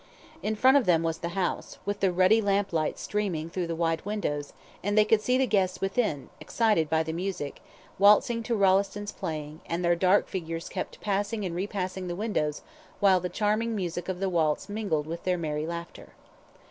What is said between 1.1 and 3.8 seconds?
the house, with the ruddy lamplight streaming through the